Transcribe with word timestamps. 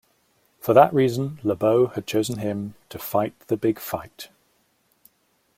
For 0.59 0.73
that 0.73 0.91
reason 0.95 1.37
Le 1.43 1.55
Beau 1.55 1.85
had 1.85 2.07
chosen 2.07 2.39
him 2.39 2.73
to 2.89 2.97
fight 2.97 3.39
the 3.49 3.55
big 3.55 3.77
fight. 3.77 4.29